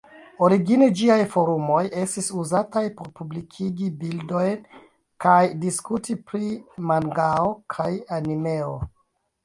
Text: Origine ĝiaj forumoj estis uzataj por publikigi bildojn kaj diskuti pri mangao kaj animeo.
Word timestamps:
Origine 0.45 0.85
ĝiaj 1.01 1.17
forumoj 1.33 1.81
estis 2.03 2.29
uzataj 2.45 2.83
por 3.03 3.11
publikigi 3.21 3.91
bildojn 4.01 4.67
kaj 5.29 5.39
diskuti 5.69 6.19
pri 6.31 6.53
mangao 6.93 7.57
kaj 7.77 7.91
animeo. 8.21 8.77